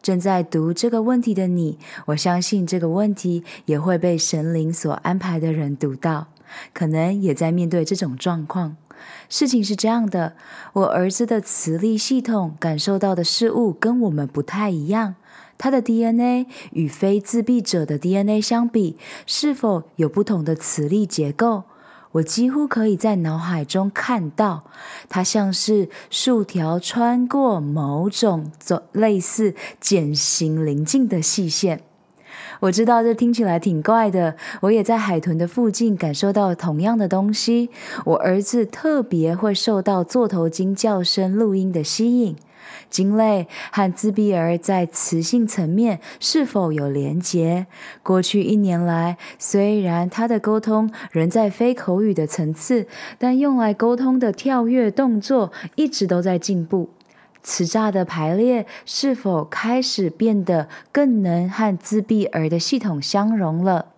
[0.08, 6.28] 正在读这个问题的你，我相信这个问题也会被神灵所安排的人读到，
[6.74, 8.78] 可能也在面对这种状况。
[9.28, 10.38] 事情是这样的，
[10.72, 15.16] 我儿子的磁力系统感受到的事物跟我们不太一样，
[15.58, 21.64] 他的 DNA 与非自闭者的 DNA 相比，是否有不同的磁力结构？
[22.14, 24.64] 我几乎可以在脑海中看到，
[25.10, 28.52] 它像是数条穿过某种
[28.92, 31.82] 类似渐行棱径的细线。
[32.62, 37.70] 我知道这听起来挺怪的，我也在海豚的附近感受到同样的东西。
[38.06, 42.36] 我儿子特别会受到座头鲸叫声录音的吸引。
[42.90, 47.68] 鲸类和自闭儿在磁性层面是否有连结？
[48.04, 56.90] 过去一年来，虽然他的沟通仍在非口语的层次，但用来沟通的跳跃动作一直都在进步。
[57.44, 63.94] 磁栅的排列是否开始变得更能和自闭儿的系统相融了？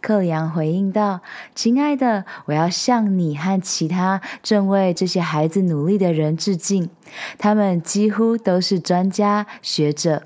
[0.00, 1.20] 克里昂回应道
[1.54, 6.88] ：“亲爱的，我要向你和其他正为这些孩子努力的人致敬，
[7.38, 10.22] 他们几乎都是专家学者。”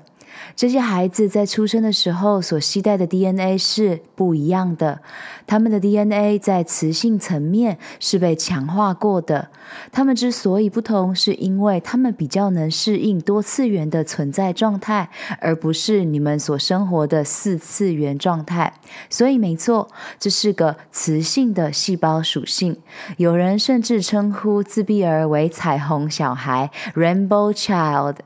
[0.55, 5.01] 这些孩子在出生的时候所携带的 DNA 是不一样的，
[5.47, 9.49] 他们的 DNA 在雌性层面是被强化过的。
[9.91, 15.09] 他们之所以不同，是因为他们比较能适应多次元的存在状态，
[15.39, 18.73] 而不是你们所生活的四次元状态。
[19.09, 19.89] 所以，没错，
[20.19, 22.77] 这是个磁性的细胞属性。
[23.17, 28.17] 有人甚至称呼自闭儿为“彩虹小孩 ”（Rainbow Child）。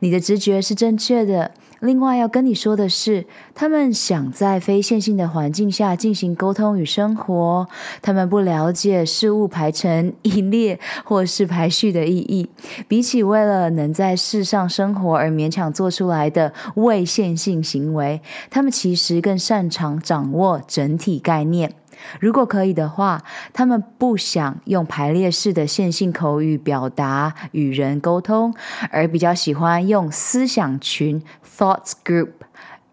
[0.00, 1.52] 你的直觉是正确的。
[1.80, 3.24] 另外要跟你说的是，
[3.54, 7.68] 他们想在非线性的环境下进行沟通与生活。
[8.02, 12.48] 他们不了解事物排成一列或是排序的意义。
[12.88, 18.20] 比起为了能在世上生活而勉强做出来的未线性行为，
[18.50, 21.72] 他们其实更擅长掌握整体概念。
[22.20, 28.54] 如果可以的话，他们不想用排列式的线性口语表达与人沟通，
[28.92, 31.20] 而比较喜欢用思想群
[31.58, 32.37] （thoughts group）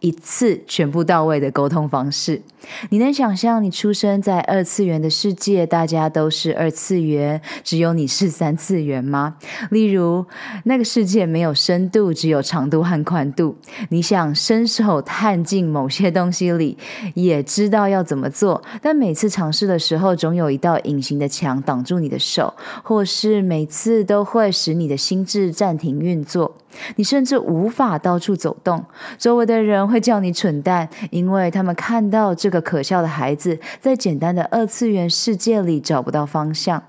[0.05, 2.39] 一次全部到位的沟通方式。
[2.89, 9.37] 你能想象你出生在二次元的世界，大家都是二次元，只有你是三次元吗？
[9.71, 10.23] 例如，
[10.65, 13.55] 那个世界没有深度，只有长度和宽度。
[13.89, 16.77] 你想伸手探进某些东西里，
[17.15, 22.53] 也知道要怎么做，但每次尝试的时候，总有一道隐形的墙挡住你的手，
[22.83, 26.55] 或是每次都会使你的心智暂停运作。
[26.97, 28.83] 你甚至无法到处走动，
[29.17, 36.83] 周围的人会叫你蠢蛋，因为他们看到这个可笑的孩子在简单的二次元世界里找不到方向。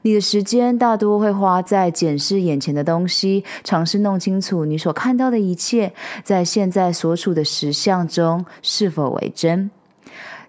[0.00, 5.92] 你的时间大多会花在检视眼前的东西，尝试弄清楚你所看到的一切，
[6.24, 9.70] 在现在所处的实相中是否为真。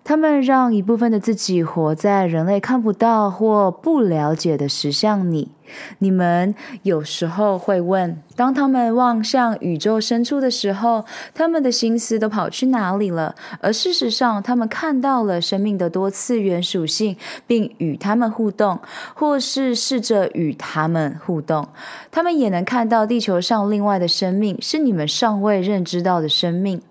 [0.03, 5.51] 他们让一部分的自己活在人类看不到或不了解的实相里。
[5.99, 13.33] 你们有时候会问：当他们望向宇宙深处的时候，他们的心思都跑去哪里了？
[13.61, 17.15] 而事实上，他们看到了生命的多次元属性，
[17.47, 18.79] 并与他们互动，
[19.15, 21.69] 或是试着与他们互动。
[22.11, 26.81] 他们也能看到地球上另外的生命，是你们尚未认知到的生命。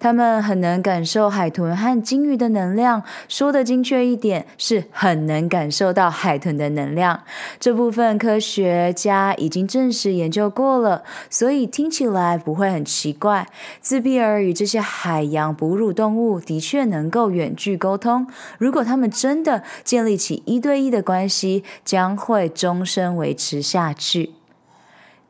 [0.00, 7.22] 他们很能感受海豚和鲸鱼的能量，说得精确一点，是很能感受到海豚的能量。
[7.58, 13.46] 这部分科学家已经证实研究过了，所以听起来不会很奇怪。
[13.80, 18.26] 自闭儿与这些海洋哺乳动物的确能够远距沟通。
[18.58, 24.37] 如果他们真的建立起一对一的关系，将会终身维持下去。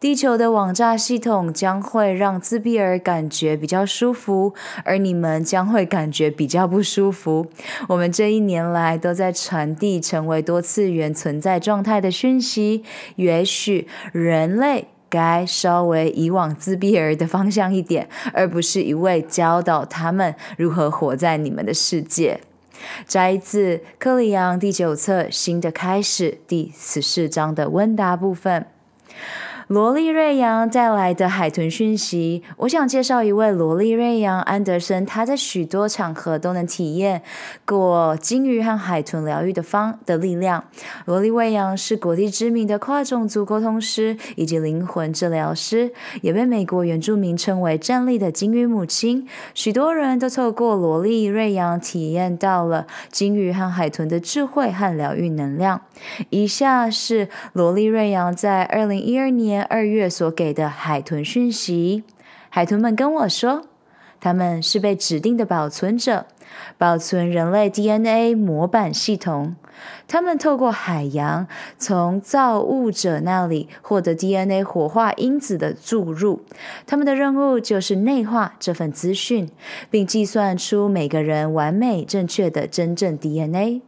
[0.00, 7.48] 地球的网炸系统将会让自闭儿感觉比较舒服，而你们将会感觉比较不舒服。
[7.88, 12.84] 我们这一年来都在传递成为多次元存在状态的讯息。
[13.16, 22.38] 也许人类该稍微以往自闭儿的方向一点，而不是一味教导他们如何活在你们的世界。
[23.08, 28.66] 摘自克里昂第九册《新的开始》第十四章的问答部分。
[29.68, 37.20] 罗利瑞阳带来的海豚讯息，我想介绍一位罗利瑞阳安德森，他在许多场合都能体验
[37.66, 40.64] 过鲸鱼和海豚疗愈的方的力量。
[41.04, 45.92] 罗利瑞阳是国际知名的跨种族沟通师以及灵魂治疗师，
[46.22, 49.28] 也被美国原住民称为“站立的鲸鱼母亲”。
[49.52, 55.82] 许多人都透过罗利瑞阳体验到了鲸鱼和海豚的智慧和疗愈能量。
[56.30, 62.04] 以下是罗利瑞阳在二零一二年二月所给的海豚讯息：
[62.48, 63.66] 海豚们跟我说，
[64.20, 66.26] 他们是被指定的保存者，
[66.76, 69.56] 保存人类 DNA 模板系统。
[70.08, 71.46] 他们透过海洋
[71.76, 76.42] 从造物者那里获得 DNA 活化因子的注入。
[76.84, 79.48] 他们的任务就是内化这份资讯，
[79.88, 83.82] 并计算出每个人完美正确的真正 DNA。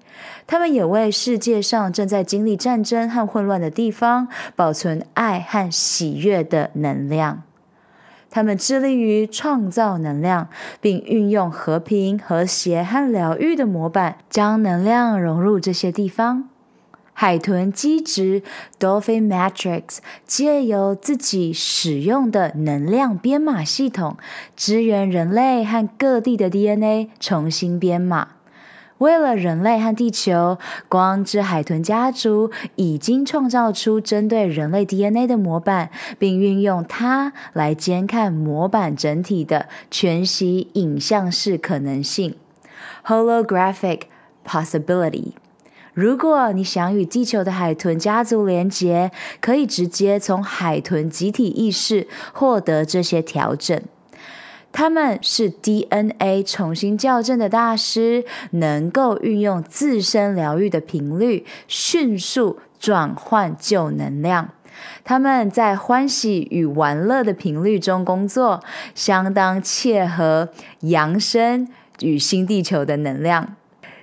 [0.47, 7.43] 他们也为世界上正在经历战争和混乱的地方保存爱和喜悦的能量。
[8.31, 10.49] 他们致力于创造能量，
[10.81, 16.49] 并运用和平、和谐和疗愈的模板，将能量融入这些地方。
[17.13, 18.43] 海豚机制
[18.79, 24.17] （Dolphin Matrix） 借由自己使用的能量编码系统，
[24.57, 28.29] 支援人类和各地的 DNA 重新编码。
[29.01, 35.89] 为了人类和地球，光之海豚家族已经创造出针对人类 DNA 的模板，
[36.19, 42.35] 并运用它来监看模板整体的全息影像式可能性
[43.07, 44.03] （Holographic
[44.47, 45.33] Possibility）。
[45.95, 53.81] 如果你想与地球的海豚家族连结，可以直接从海豚集体意识获得这些调整。
[54.73, 64.51] 他们是 DNA 重新校正的大师，能够运用自身疗愈的频率，迅速转换旧能量。
[65.05, 68.63] 他们在欢喜与玩乐的频率中工作，
[68.95, 70.49] 相当切合
[70.81, 71.69] 扬升
[72.01, 73.57] 与新地球的能量。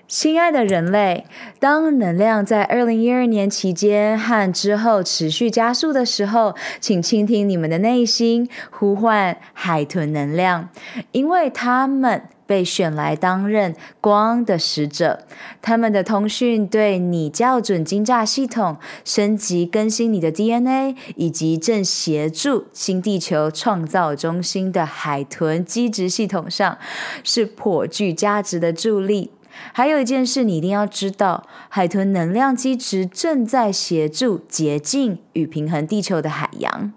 [0.07, 1.25] 亲爱的人类，
[1.59, 10.69] 当能量在二零一二年期间和之后持续加速的时候，请倾听你们的内心，呼唤海豚能量，
[11.11, 15.25] 因为他们被选来担任光的使者。
[15.61, 26.77] 他们的通讯对你校准惊炸系统、升级更新你的 DNA，以及正协助新地球创造中心的海豚机制系统上，
[27.25, 29.31] 是颇具价值的助力。
[29.73, 36.91] 还有一件事，你一定要知道：海豚能量机制正在协助洁净与平衡地球的海洋。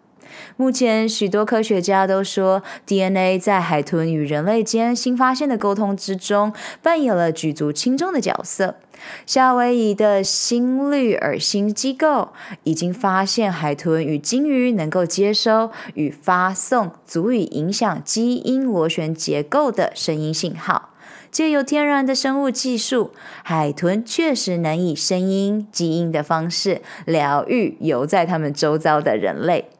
[0.56, 6.52] 目前，许多科学家都说，DNA 在海豚与人类间新发现的沟通之中，
[6.82, 8.76] 扮演了举足轻重的角色。
[9.24, 12.28] 夏威夷的新绿耳心机构
[12.64, 20.90] 已经发现，海豚与鲸鱼能够接收与发送足以影响基因螺旋结构的声音信号。
[21.30, 29.70] 借由天然的生物技术，海豚确实能以声音、基因的方式疗愈游在它们周遭的人类。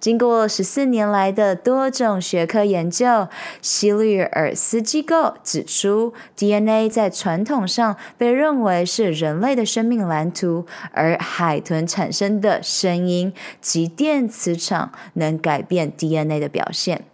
[0.00, 3.28] 经过十四年来的多种学科研究，
[3.60, 17.04] 希绿尔斯机构指出，DNA 在传统上被认为是人类的生命蓝图，而海豚产生的声音及电磁场能改变 DNA 的表现。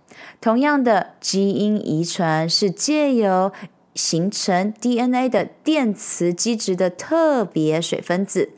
[0.41, 3.53] 同样的，基因遗传是借由
[3.95, 8.51] 形成 DNA 的电磁基质的特别水分子，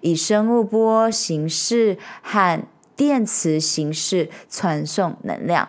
[0.00, 2.62] 以生物波形式和
[2.96, 5.68] 电磁形式传送能量，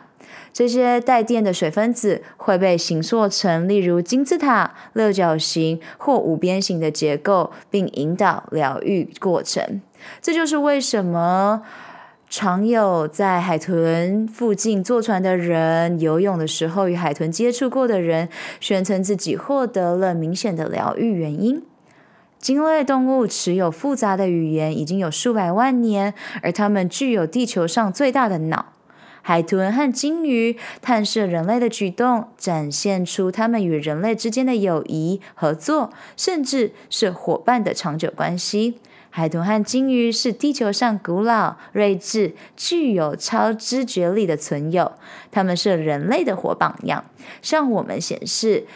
[0.54, 9.82] 这些带电的水分子会被形塑成例如金字塔、六角形或五边形的结构，并引导疗愈过程。
[10.22, 11.64] 这就是为什么
[12.30, 18.28] 常有在海豚附近坐船的人、游泳的时候与海豚接触过的人，
[18.60, 21.64] 宣称自己获得了明显的疗愈原因。
[22.38, 28.74] 鲸类动物持有复杂的语言已经有数百万年，而它们具有地球上最大的脑。
[29.22, 38.80] 海豚和鲸鱼探视人类的举动，展现出它们与人类之间的友谊、合作，甚至是伙伴的长久关系。
[39.18, 44.92] 海豚和鲸鱼是地球上古老、睿智、具有超知觉力的存有，
[45.32, 47.04] 它们是人类的活榜样，
[47.42, 48.68] 向我们显示。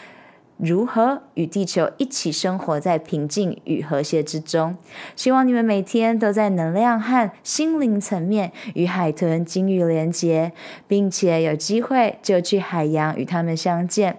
[0.58, 4.76] 如何与地球一起生活在平静与和谐之中？
[5.16, 10.54] 希望你们每天都在能量和心灵层面与海豚、鲸鱼连结，
[10.88, 14.18] 并且有机会就去海洋与他们相见。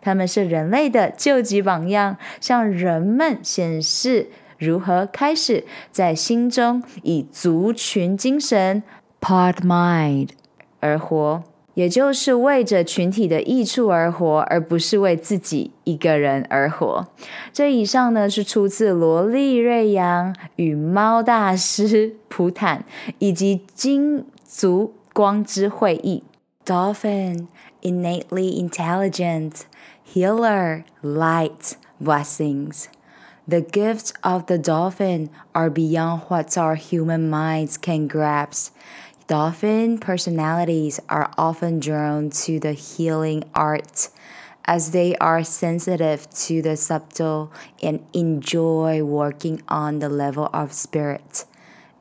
[0.00, 8.82] 他们是人类的救急榜样，向人们显示如何开始在心中以族群精神
[9.20, 10.30] （part Mind）
[10.80, 11.42] 而活。
[11.74, 17.06] 也就是为着群体的益处而活，而不是为自己一个人而活。
[17.52, 22.84] 这以上呢是出自罗利瑞扬与猫大师普坦
[23.20, 26.24] 以及金族光之会议。
[26.66, 27.46] Dolphin
[27.82, 29.60] innately intelligent,
[30.12, 32.86] healer, light, blessings.
[33.48, 38.76] The gifts of the dolphin are beyond what our human minds can grasp.
[39.26, 44.10] Dolphin personalities are often drawn to the healing art
[44.66, 47.50] as they are sensitive to the subtle
[47.82, 51.46] and enjoy working on the level of spirit.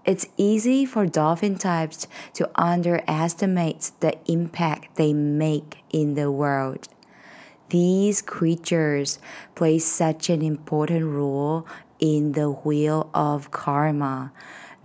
[0.03, 6.89] It's easy for dolphin types to underestimate the impact they make in the world.
[7.69, 9.19] These creatures
[9.53, 11.67] play such an important role
[11.99, 14.31] in the wheel of karma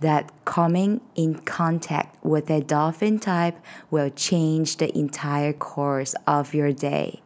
[0.01, 3.57] that coming in contact with a dolphin type
[3.89, 7.21] will change the entire course of your day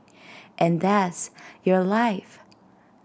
[0.59, 1.31] and thus
[1.63, 2.37] your life.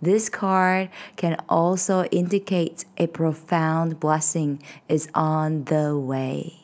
[0.02, 6.58] This card can also indicate a profound blessing is on the way.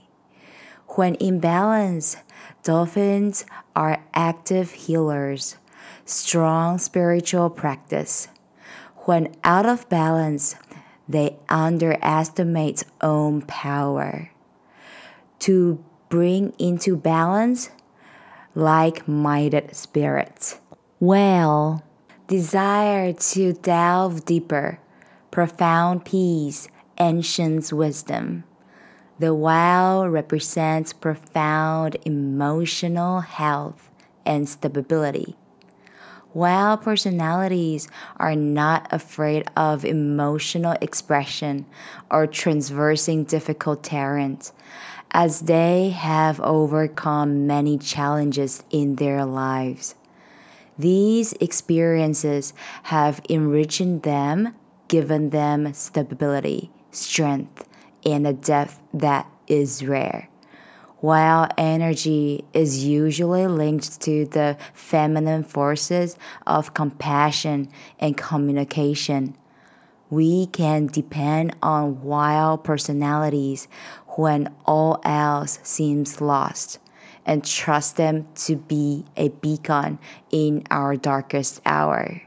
[0.88, 2.16] When in balance,
[2.62, 5.56] dolphins are active healers,
[6.08, 8.28] strong spiritual practice.
[9.04, 10.56] When out of balance,
[11.08, 14.30] they underestimate own power.
[15.40, 17.70] To bring into balance
[18.54, 20.58] like minded spirits.
[20.98, 21.84] Whale,
[22.26, 24.80] desire to delve deeper,
[25.30, 28.44] profound peace, ancient wisdom.
[29.18, 33.90] The whale represents profound emotional health
[34.24, 35.36] and stability.
[36.38, 41.66] Whale personalities are not afraid of emotional expression
[42.12, 44.52] or traversing difficult terrains,
[45.10, 49.96] as they have overcome many challenges in their lives.
[50.78, 52.52] These experiences
[52.84, 54.54] have enriched them,
[54.86, 57.68] given them stability, strength,
[58.06, 60.28] and a depth that is rare.
[61.00, 67.68] While energy is usually linked to the feminine forces of compassion
[68.00, 69.36] and communication,
[70.10, 73.68] we can depend on wild personalities
[74.16, 76.80] when all else seems lost
[77.24, 80.00] and trust them to be a beacon
[80.32, 82.22] in our darkest hour.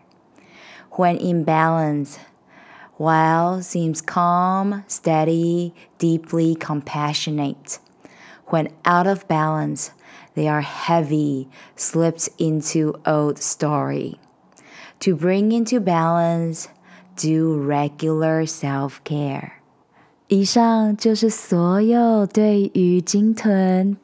[0.91, 2.19] When in balance,
[2.97, 7.80] Wild seems calm, steady, deeply compassionate
[8.51, 9.89] When out of balance,
[10.35, 14.18] they are heavy, slipped into old story.
[15.01, 16.66] To bring into balance,
[17.16, 19.51] do regular self-care.
[20.29, 23.97] 以上就是所有对于鲸豚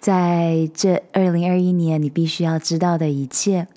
[0.00, 3.68] 在这二零二一年你必须要知道的一切。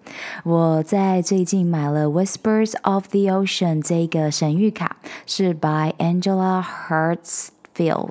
[0.43, 6.63] 我在最近买了《Whispers of the Ocean》这个神諭卡，是 by Angela
[7.80, 8.10] field。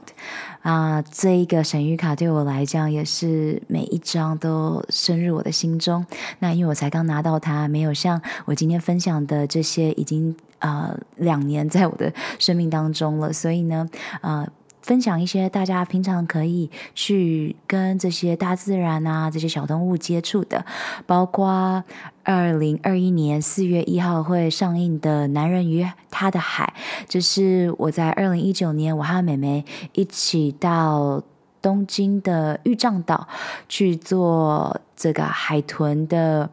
[0.62, 6.06] 啊，这一个神谕卡对我来讲也是每一张都深入我的心中。
[6.40, 13.88] 那因为我才刚拿到它，没有像我今天分享的这些已经呃两年在我的生命当中了，所以呢，
[14.22, 14.48] 呃。
[14.90, 20.66] 分享一些大家平常可以去跟这些大自然啊、这些小动物接触的，
[21.06, 21.84] 包括
[22.24, 26.74] 二零二一年四月一号会上映的《男人与他的海》，
[27.08, 29.64] 这是我在二零一九年我和妹妹
[29.94, 31.22] 一起到
[31.62, 33.28] 东京的玉丈岛
[33.68, 36.50] 去做这个海豚的。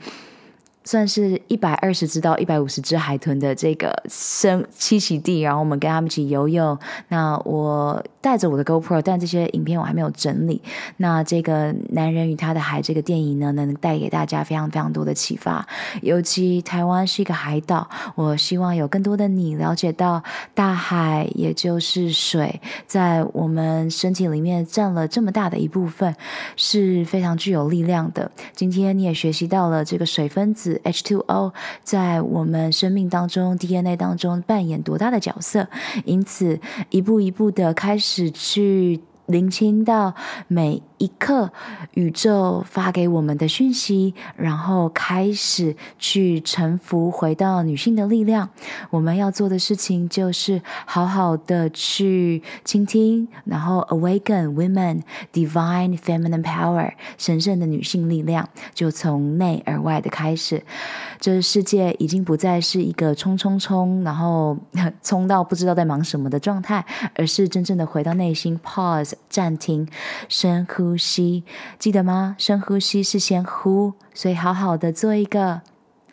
[0.86, 6.78] 算是一百二十只到一百五十只海豚的这个生栖息地，然后我们跟他们一起游泳。
[7.08, 10.62] 那我带着我的 GoPro，但这些影片我还没有整理。
[10.98, 15.66] 那这个《男人与他的海》这个电影呢，能带给大家非常非常多的启发。
[16.02, 20.22] 尤其台湾是一个海岛，我希望有更多的你了解到
[20.54, 26.14] 大海，也就是水，在我们身体里面占了这么大的一部分，
[26.54, 28.30] 是非常具有力量的。
[28.54, 30.75] 今天你也学习到了这个水分子。
[30.84, 31.52] H2O
[31.82, 35.68] 在我们生命当中、DNA 当中扮演多大的角色？
[36.04, 36.60] 因此，
[36.90, 40.14] 一步一步的开始去聆听到
[40.48, 41.50] 每一刻
[41.92, 48.48] 宇宙发给我们的讯息，然后开始去臣服，回到女性的力量。
[48.90, 55.02] 我们要做的事情就是好好的去倾听，然后 awaken women
[55.32, 60.62] divine feminine power 神圣的女性力量，就从内而外的开始。
[61.20, 64.56] 这世界已经不再是一个冲冲冲，然后
[65.02, 66.84] 冲到不知道在忙什么的状态，
[67.16, 69.88] 而是真正的回到内心，pause 暂停，
[70.28, 70.96] 深呼。
[70.96, 71.44] 吸，
[71.78, 72.36] 记得吗？
[72.38, 75.62] 深呼吸是先呼，所以好好的做一个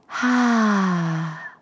[0.08, 1.58] 哈，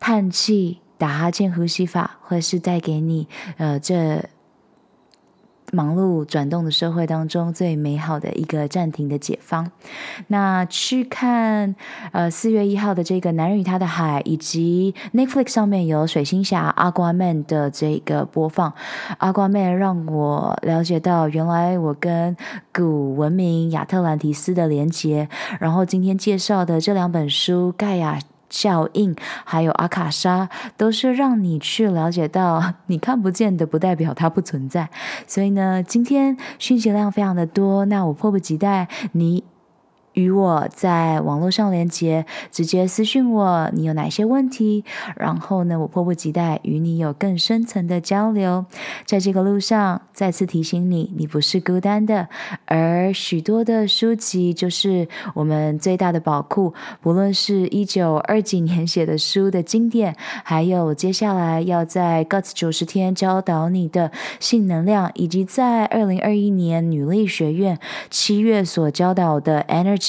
[0.00, 4.28] 叹气、打哈欠呼吸法，或是带给你呃这。
[5.74, 9.70] 忙碌转动的社会当中，最美好的一个暂停的解放。
[10.26, 11.74] 那去看
[12.12, 18.74] 呃四月一号的这个《男人与他的海》，以及 Netflix 上面有水星侠 Aquaman 的这个播放。
[19.18, 22.36] Aquaman 让我了解到，原来我跟
[22.70, 25.26] 古文明亚特兰提斯的连结。
[25.58, 28.18] 然后今天介绍的这两本书，盖亚。
[28.52, 34.90] 效应，还有阿卡莎，都是让你去了解到 你看不见的，不代表它不存在。
[35.26, 39.42] 所以呢，今天讯息量非常的多，那我迫不及待你。
[40.14, 44.84] 与我在网络上连接，直接私信我，你有哪些问题？
[45.16, 48.66] 然后呢，我迫不及待与你有更深层的交流。
[49.06, 52.28] 在这个路上，再次提醒你，你不是孤单的。
[52.66, 67.78] 而许多的书籍就是我们最大的宝库，不论是一九二几年写的书的经典，还有接下来要在 Guts 九十天教导你的性能量，以及在二零二一年女力学院
[68.10, 70.01] 七月所教导的 Energy。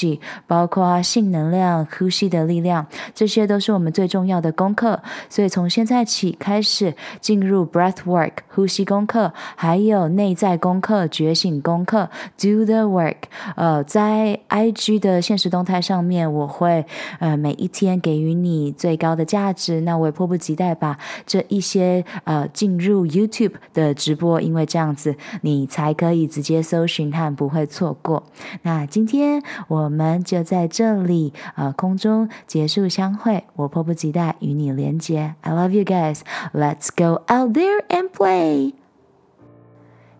[0.46, 5.00] 包括性能量、呼吸的力量，这些都是我们最重要的功课。
[5.28, 12.08] 所以从现在起开始进入 breath work 呼吸功课，还有内在功课、觉醒功课。
[12.38, 13.16] Do the work。
[13.56, 16.84] 呃，在 IG 的现实动态上面，我会
[17.20, 19.80] 呃每一天给予你最高的价值。
[19.82, 28.22] 那我也迫不及待把这一些呃进入 YouTube 的直播，因为这样子你才可以直接搜寻和不会错过。
[28.62, 29.83] 那今天我。
[29.84, 33.44] 我们就在这里，呃，空中结束相会。
[33.54, 35.34] 我迫不及待与你连接。
[35.42, 36.20] I love you guys.
[36.52, 38.83] Let's go out there and play.